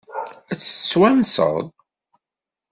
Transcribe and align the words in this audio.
Ad 0.51 0.57
tt-twanseḍ? 0.59 1.65